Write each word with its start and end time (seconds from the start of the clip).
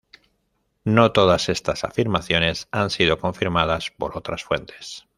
No 0.83 1.11
todas 1.11 1.47
estas 1.47 1.83
afirmaciones 1.83 2.67
han 2.71 2.89
sido 2.89 3.19
confirmadas 3.19 3.91
por 3.95 4.17
otras 4.17 4.43
fuentes. 4.43 5.05